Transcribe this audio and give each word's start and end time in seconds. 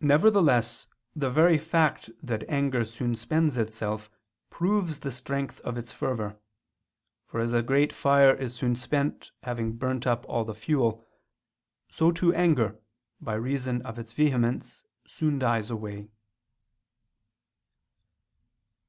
Nevertheless 0.00 0.88
the 1.14 1.30
very 1.30 1.56
fact 1.56 2.10
that 2.20 2.42
anger 2.48 2.84
soon 2.84 3.14
spends 3.14 3.56
itself 3.56 4.10
proves 4.50 4.98
the 4.98 5.12
strength 5.12 5.60
of 5.60 5.78
its 5.78 5.92
fervor: 5.92 6.36
for 7.28 7.38
as 7.38 7.52
a 7.52 7.62
great 7.62 7.92
fire 7.92 8.34
is 8.34 8.56
soon 8.56 8.74
spent 8.74 9.30
having 9.44 9.76
burnt 9.76 10.04
up 10.04 10.24
all 10.28 10.44
the 10.44 10.52
fuel; 10.52 11.06
so 11.88 12.10
too 12.10 12.34
anger, 12.34 12.80
by 13.20 13.34
reason 13.34 13.82
of 13.82 14.00
its 14.00 14.12
vehemence, 14.12 14.82
soon 15.06 15.38
dies 15.38 15.70
away. 15.70 16.08